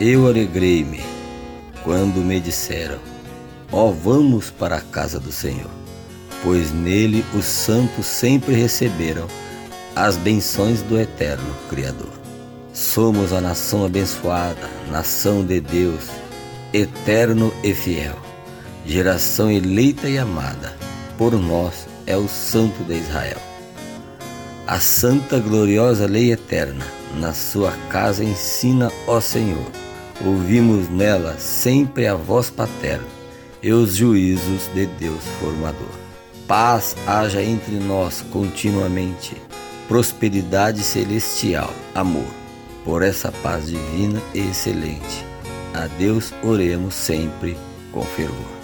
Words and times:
Eu 0.00 0.28
alegrei-me 0.28 1.00
quando 1.82 2.20
me 2.20 2.38
disseram: 2.38 2.98
Ó, 3.72 3.88
oh, 3.88 3.92
vamos 3.92 4.48
para 4.48 4.76
a 4.76 4.80
casa 4.80 5.18
do 5.18 5.32
Senhor, 5.32 5.70
pois 6.44 6.70
nele 6.70 7.24
os 7.34 7.44
santos 7.44 8.06
sempre 8.06 8.54
receberam 8.54 9.26
as 9.96 10.16
benções 10.16 10.82
do 10.82 10.96
eterno 10.96 11.52
Criador. 11.68 12.12
Somos 12.72 13.32
a 13.32 13.40
nação 13.40 13.84
abençoada, 13.84 14.70
nação 14.88 15.44
de 15.44 15.60
Deus, 15.60 16.04
eterno 16.72 17.52
e 17.64 17.74
fiel, 17.74 18.16
geração 18.86 19.50
eleita 19.50 20.08
e 20.08 20.16
amada, 20.16 20.76
por 21.16 21.32
nós 21.32 21.88
é 22.06 22.16
o 22.16 22.28
Santo 22.28 22.84
de 22.84 22.94
Israel. 22.94 23.38
A 24.64 24.78
santa 24.78 25.40
gloriosa 25.40 26.06
lei 26.06 26.30
eterna, 26.30 26.86
na 27.16 27.32
sua 27.32 27.72
casa 27.90 28.22
ensina, 28.22 28.92
ó 29.08 29.20
Senhor. 29.20 29.87
Ouvimos 30.24 30.88
nela 30.88 31.36
sempre 31.38 32.06
a 32.06 32.14
voz 32.14 32.50
paterna 32.50 33.06
e 33.62 33.72
os 33.72 33.94
juízos 33.94 34.68
de 34.74 34.86
Deus 34.86 35.24
formador. 35.40 35.92
Paz 36.46 36.96
haja 37.06 37.42
entre 37.42 37.76
nós 37.76 38.24
continuamente, 38.32 39.36
prosperidade 39.86 40.82
celestial, 40.82 41.72
amor. 41.94 42.26
Por 42.84 43.02
essa 43.02 43.30
paz 43.30 43.66
divina 43.66 44.20
e 44.34 44.40
excelente, 44.40 45.24
a 45.74 45.86
Deus 45.98 46.32
oremos 46.42 46.94
sempre 46.94 47.56
com 47.92 48.02
fervor. 48.02 48.57